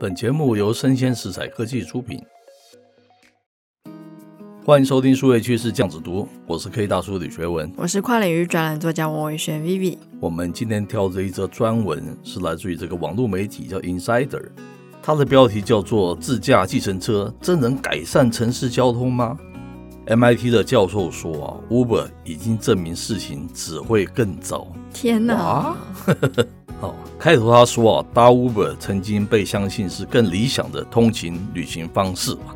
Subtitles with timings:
[0.00, 2.24] 本节目由生鲜食材科技出品，
[4.64, 9.98] 欢迎收听数位趋势酱子读，我是 K 大叔李学文，我是跨领域专栏作家王伟轩 Vivi。
[10.20, 14.48] 我们今天挑的一则专文是来自于这个网络媒体叫 Insider，
[15.02, 19.36] 它的标题叫做“自驾计程车真能改善城市交通吗？”
[20.08, 24.66] MIT 的教授说啊，Uber 已经证明事情只会更糟。
[24.92, 25.76] 天哪！
[26.80, 32.54] 好，开头他说啊，搭 Uber 曾经被相信是更理想的通勤旅行方式嘛，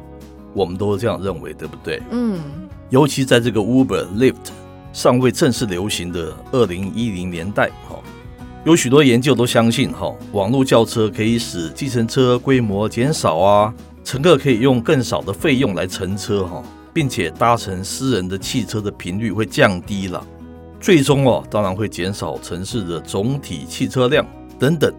[0.55, 2.00] 我们都是这样认为，对不对？
[2.11, 2.41] 嗯。
[2.89, 4.50] 尤其在这个 Uber、Lyft
[4.94, 7.98] 尚未正式流行的二零一零年代，哈，
[8.64, 16.62] 有许多研究都相信，哈，网络轿车可以使计程车规模减少啊，乘客可以用更少的费用来乘车，哈。
[16.92, 20.26] 并且搭乘私人的汽车的频率会降低了，
[20.80, 24.26] 最终哦，当然会减少城市的总体汽车量
[24.58, 24.92] 等等。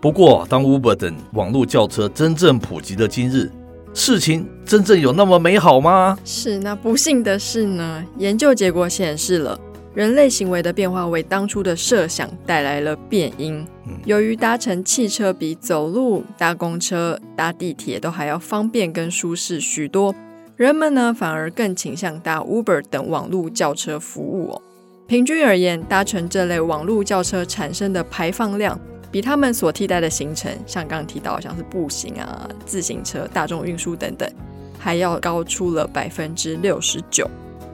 [0.00, 3.50] 不过，当 Uber 等网络轿车真正普及的今日，
[3.94, 6.18] 事情真正有那么美好吗？
[6.24, 9.58] 是，那不幸的是呢，研究结果显示了
[9.94, 13.66] 人类行为的变化为当初的设想带来了变因。
[14.04, 20.14] 由于搭乘汽车比走路、搭公车、搭地铁都还要方便跟舒适许多。
[20.56, 24.62] 人们呢，反而更倾向搭 Uber 等网络叫车服务哦。
[25.06, 28.78] 平均而言，搭乘这类网络轿车产生的排放量，
[29.10, 34.26] 比他们所替代的行程，像刚刚提到像是步行啊、自行车、大众运输等等，
[34.78, 37.28] 还要高出了百分之六十九。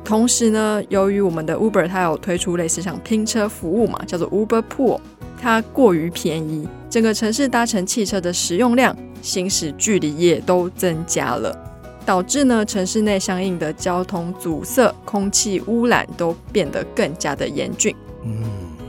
[0.04, 4.98] 同时呢，由于我们的 Uber 它有推出类似像拼车服务嘛，叫做 Uber Pool，
[5.40, 11.56] 它过于便宜，整个城市搭乘汽车的使用量、行驶距离也都增加了。
[12.04, 17.94] 导致呢，城市内相应的交通阻塞、空气污染都变得更加的严峻。
[18.24, 18.42] 嗯，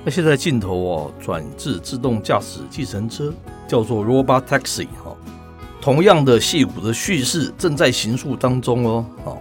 [0.04, 3.34] 那现在镜头哦转至自动驾驶计程车，
[3.68, 5.16] 叫做 Robot Taxi 哈。
[5.82, 9.06] 同样的，戏骨的叙事正在行述当中哦。
[9.26, 9.38] 哦，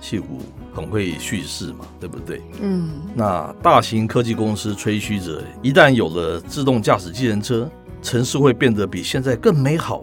[0.00, 0.42] 戏骨
[0.74, 2.42] 很会叙事嘛，对不对？
[2.60, 2.90] 嗯。
[3.14, 7.70] 那大型科技公司吹嘘着，一旦有了自动驾驶计程车，
[8.02, 10.02] 城市会变得比现在更美好。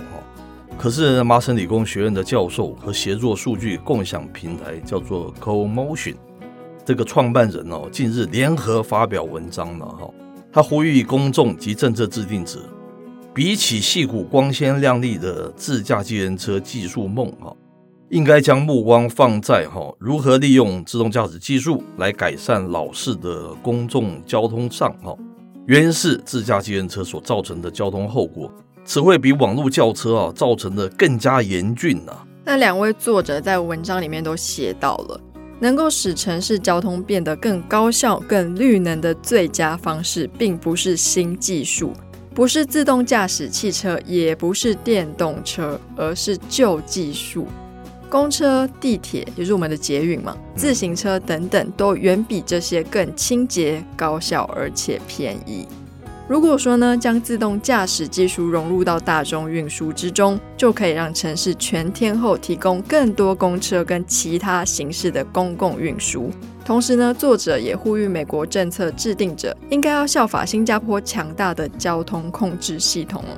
[0.77, 6.15] 可是麻省理工学院的教授和协作数据共享平台叫做 CoMotion，
[6.83, 10.09] 这个创办人哦，近日联合发表文章了哈。
[10.51, 12.59] 他呼吁公众及政策制定者，
[13.33, 17.55] 比起戏骨光鲜亮丽的自驾计程车技术梦哈，
[18.09, 25.15] 应该将目光放在哈如何利用自动驾驶技术来改善老式的公众交通上哈。
[25.65, 28.51] 原因是自驾计程车所造成的交通后果。
[28.85, 32.27] 只会比网络轿车啊造成的更加严峻呢、啊。
[32.45, 35.19] 那两位作者在文章里面都写到了，
[35.59, 41.93] 能够使城市交通变得更高效、更绿能的最佳方式，并不是新技术，
[42.35, 47.47] 不是自动驾驶汽车，也不是电动车，而是旧技术。
[48.09, 55.65] 公车、地铁，也就是我们的捷运嘛，自行车等等，都远比这些更清洁、高效，而且便宜。
[56.25, 66.31] 如果说呢，将自动驾驶技术融入到大众运输之中，就可以让城市全天候提供更多公车跟其他形式的公共运输。
[66.63, 73.35] 同时呢，作者也呼吁美国政策制定者应该要效法新加坡强大的交通控制系统哦，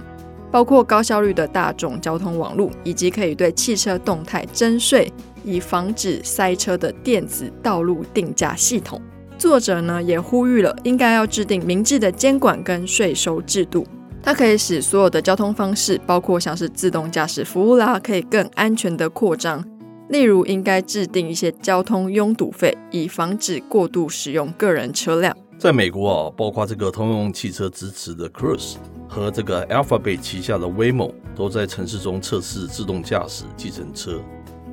[0.51, 5.11] 包括高效率的大众交通网络，以及可以对汽车动态征税，
[5.43, 9.01] 以防止塞车的电子道路定价系统。
[9.37, 13.85] 作者呢也呼吁了，应该要制定明智的监管跟税收制度，
[14.23, 19.63] 它可以使所有的交通方式，包括像是自动驾驶服务啦，可以更安全的扩张。
[20.09, 25.35] 例如，应该制定一些交通拥堵费，以防止过度使用个人车辆。
[25.57, 28.75] 在美国啊，包括这个通用汽车支持的 Cruise
[29.07, 34.19] 和这个 Alphabet 旗下的 Waymo 都在城市中测试自动驾驶计程车，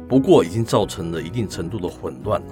[0.08, 2.48] 不过已经造成了一定程度的混乱了。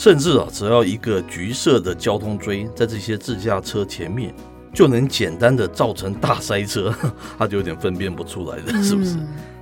[0.00, 4.34] 甚至啊，只要一个橘色的交通锥在这些自驾车前面，
[4.72, 6.90] 就能简单的造成大塞车，
[7.38, 9.18] 他就有点分辨不出来的，是不是？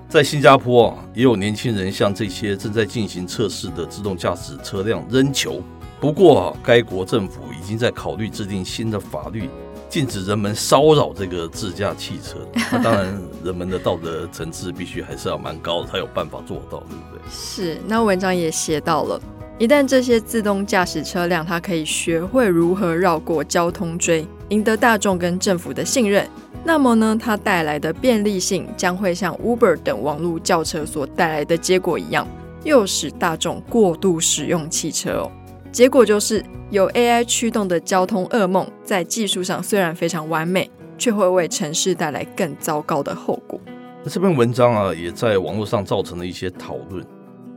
[0.09, 5.61] 在新加坡啊，也有年轻人向这些正在进行测试的自动驾驶车辆扔球，
[5.99, 9.51] 不过，该国政府已经在考虑制定新的法律，
[9.91, 12.39] 禁止人们骚扰这个自驾汽车。
[12.71, 17.21] 那当然，人们的道德层次必须还是要蛮高的，才有办法做到，对不对？
[17.29, 17.81] 是。
[17.89, 19.21] 那文章也写到了，
[19.59, 26.25] 一旦这些自动驾驶车辆它可以学会如何绕过交通锥，赢得大众跟政府的信任，
[26.63, 32.25] 那么呢，它带来的便利性将会像 Uber 等网络轿车所带来的结果一样，
[32.63, 35.33] 诱使大众过度使用汽车哦。
[35.73, 43.61] 结果就是，有 AI 驱动的交通噩梦，在技术上虽然非常完美，却会为城市带来更糟糕的后果。
[44.05, 47.05] 那这篇文章啊，也在网络上造成了一些讨论。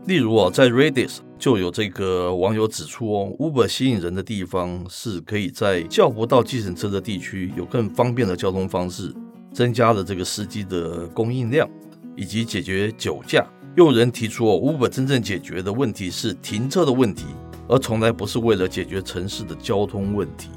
[0.06, 9.14] 例如啊，在 Redis 就有这个网友指出哦，Uber 吸引人的地方是可以在叫不到计程车的地区有更方便的交通方式，
[9.54, 11.70] 增加了这个司机的供应量，
[12.16, 13.46] 以及解决酒驾。
[13.76, 17.26] 又有人提出哦，Uber 真正解决的问题是停车的问题。
[17.70, 20.50] 而从来不是为了解决城市的交通问题，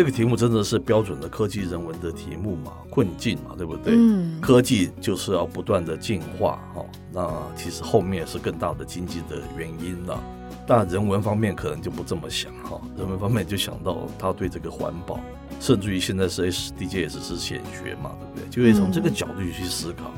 [0.00, 2.72] 这个题目真的是标准的科技人文的题目嘛？
[2.88, 3.92] 困境嘛，对不对？
[3.94, 6.82] 嗯，科技就是要不断的进化哈，
[7.12, 10.18] 那其实后面是更大的经济的原因了。
[10.66, 15.20] 但人文方面可能就不这么想哈，人文方面就想到他对这个环保，
[15.60, 18.48] 甚至于现在是 SDGs 是显学嘛，对不对？
[18.48, 20.10] 就会从这个角度去思考，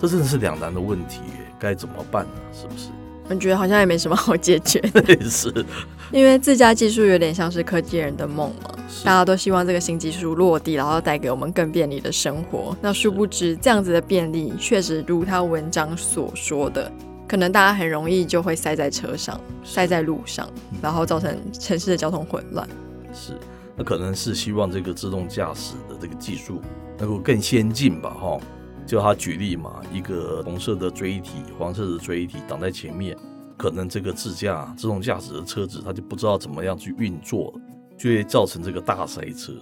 [0.00, 1.18] 这真的是两难的问题，
[1.58, 2.40] 该怎么办呢？
[2.52, 2.90] 是不是？
[3.26, 5.50] 我觉得好像也没什么好解决的，是，
[6.12, 12.76] 因为自家技术有点像是科技人的梦嘛，大家都希望这个新技术落地，然后带给我们更便利的生活。
[12.80, 16.90] 那殊不知，这样子的便利确实如他文章所说的，
[17.26, 20.48] 可能大家很容易就会塞在车上，塞在路上，
[20.82, 22.68] 然后造成城市的交通混乱。
[23.12, 23.32] 是，
[23.76, 26.60] 那可能是希望这个自动驾驶的这个技术
[26.98, 28.38] 能够更先进吧，哈。
[28.86, 33.16] 就他举例嘛，一个红色的锥体、黄色的锥体挡在前面，
[33.56, 37.60] 可能这个自驾自动驾驶的车子，它就不知道怎么样去运作了，
[37.96, 39.52] 就会造成这个大塞车。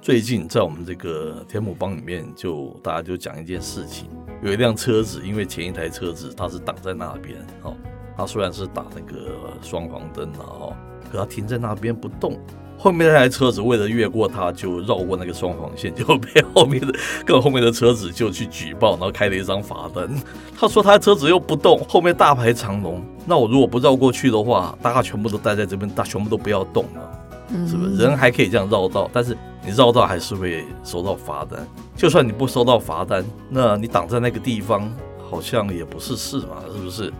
[0.00, 4.08] 最近在我们这个天母帮里面就，大家就讲一件事情，
[4.42, 7.76] 有一辆车子，因为前一台车子它是挡在那边，哦，
[8.16, 10.76] 它虽然是打那个双黄灯了，哦，
[11.10, 12.36] 可它停在那边不动。
[12.76, 16.92] 后面那台车子为了越过它，就绕过那个双黄线，就被后面的
[17.24, 20.10] 更后面的车子就去举报，然后开了一张罚单。
[20.58, 27.21] 他说他的车子又不动，后面大排长龙，那我如果不绕过去的话，大家全部都待在这边，大全部都不要动了，
[27.66, 27.96] 是不是？
[27.96, 31.66] 人还可以这样绕道，但是你绕道还是会收到罚单。
[31.96, 34.92] 就算你不收到罚单，那你挡在那个地方
[35.30, 37.12] 好像也不是事嘛，是不是？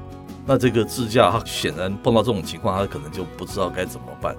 [0.45, 4.37] 那这个自驾他显然碰到这种情况，他可能就不知道该怎么办。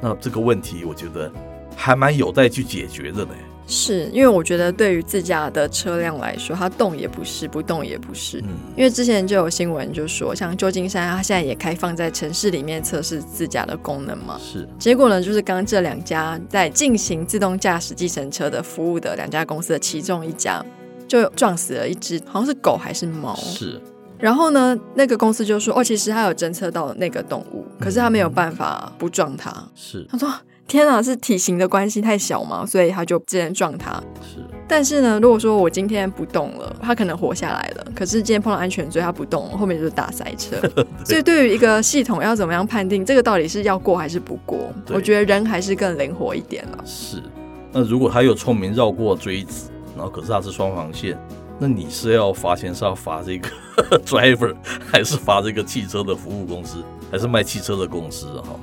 [0.00, 1.30] 那这个问题，我觉得
[1.76, 3.34] 还蛮有待去解决的呢。
[3.66, 8.38] 是因为我觉得，对于自驾的车辆来说，它动也不是，不动也不是。
[8.40, 14.38] 嗯，因为之前就有新闻就说，像旧金山，它现在也开放在城市里面测试自驾的功能嘛。
[14.38, 14.68] 是。
[14.78, 20.64] 结果呢，就是刚刚这两家在进行自动驾驶计程车的服务的两家公司的其中一家，
[21.08, 23.34] 就撞死了一只，好像是狗还是猫。
[23.36, 23.80] 是。
[24.18, 29.50] 然后呢，那个公司就说：“哦，其实它有侦测到那个动物，可是它没有办法不撞它。
[29.50, 30.32] 嗯”是，他说
[30.66, 33.92] ：“天哪，是体型的关系太小嘛，所以他就直接撞他。”
[34.22, 34.38] 是。
[34.68, 37.86] 但是呢，如果说我今天不动了，他可能活下来了。
[37.94, 40.56] 可是今天碰到安全锥，他不动，后面就是大塞车。
[41.04, 46.78] 所以对于一个系统要怎么样判定这个到底是要过还是不过，我觉得人还是更灵活一点了。
[46.86, 47.22] 是。
[47.70, 51.18] 那如果他有聪明绕过锥子，然后可是他是双黄线。
[51.58, 53.48] 那你是要罚钱，是要罚这个
[54.06, 54.54] driver，
[54.90, 58.26] 还是罚这个汽车的服务公司，还是卖汽车的公司？
[58.40, 58.58] 哈，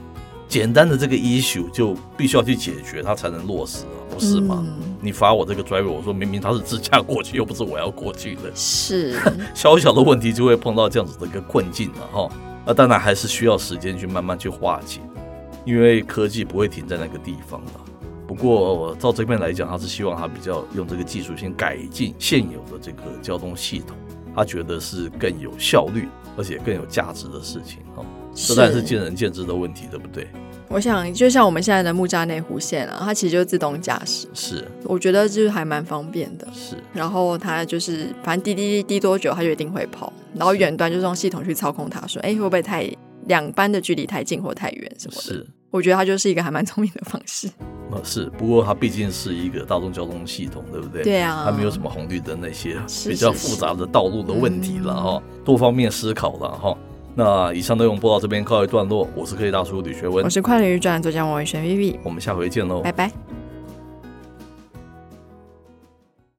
[0.50, 4.66] 简单的这个 issue 就必须要去解决，它才能落实，不是吗？
[4.68, 9.18] 嗯、你罚我这个 driver，我说明明他是自驾过去，又不是我要过去的，是
[9.54, 12.30] 小小的问题就会碰到这样子的一个困境了，哈。
[12.66, 15.00] 那当然还是需要时间去慢慢去化解，
[15.66, 17.72] 因为科技不会停在那个地方的。
[18.28, 23.98] 不过，照这边来讲，他是希望他比较用这个技术先改进现有的这个交通系统，
[24.36, 27.80] 他觉得是更有效率，而且更有价值的事情。
[27.96, 28.06] 哈，
[28.48, 30.28] 这当然是见仁见智的问题，对不对？
[30.70, 36.48] 我想，就像我们现在的木栅内湖线啊，它其实就是自动驾驶，是，我觉得就是还蛮方便的。
[36.54, 42.88] 是，然后它就是反正滴滴滴滴多久，它就一定会跑，然后远端就是用系统去操控它，说，哎，会不会太
[43.26, 45.22] 两班的距离太近或太远什么的？
[45.22, 47.50] 是，我觉得它就是一个还蛮聪明的方式。
[48.04, 51.02] 是，不过它毕竟是一个大众交通系统，对不对？
[51.02, 52.78] 对啊，它没有什么红绿灯那些
[53.08, 56.78] 比较复杂的道路的问题了哈，多方面思考了哈。
[57.20, 63.29] 那以上内容播到这边告一段落，我是科技大叔李学文，我是跨领域专栏作家王伟轩 Vivi，我们下回见喽，拜拜。